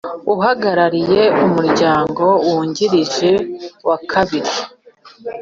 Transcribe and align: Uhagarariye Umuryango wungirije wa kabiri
Uhagarariye 0.33 1.21
Umuryango 1.45 2.25
wungirije 2.45 3.31
wa 3.87 3.97
kabiri 4.11 4.53